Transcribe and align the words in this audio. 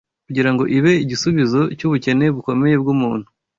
kugira 0.27 0.49
ngo 0.53 0.63
ibe 0.77 0.93
igisubizo 1.03 1.61
cy’ubukene 1.77 2.25
bukomeye 2.35 2.75
bw’umuntu 2.81 3.27